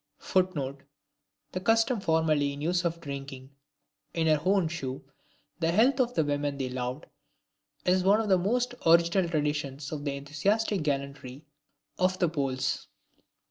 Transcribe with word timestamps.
[Footnote: 0.17 0.81
The 1.51 1.59
custom 1.59 1.99
formerly 2.01 2.53
in 2.53 2.61
use 2.61 2.83
of 2.85 2.99
drinking, 2.99 3.51
in 4.15 4.25
her 4.25 4.41
own 4.43 4.67
shoe, 4.67 5.03
the 5.59 5.71
health 5.71 5.99
of 5.99 6.15
the 6.15 6.25
woman 6.25 6.57
they 6.57 6.69
loved, 6.69 7.05
is 7.85 8.03
one 8.03 8.19
of 8.19 8.27
the 8.27 8.39
most 8.39 8.73
original 8.87 9.29
traditions 9.29 9.91
of 9.91 10.03
the 10.03 10.15
enthusiastic 10.15 10.81
gallantry 10.81 11.45
if 11.99 12.17
the 12.17 12.29
Poles. 12.29 12.87